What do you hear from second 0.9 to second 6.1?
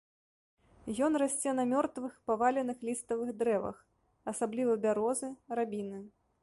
Ён расце на мёртвых, паваленых ліставых дрэвах, асабліва бярозы, рабіны.